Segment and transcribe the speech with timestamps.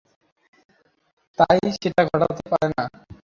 [1.37, 2.83] তাই সেটা ঘটতে পারে না।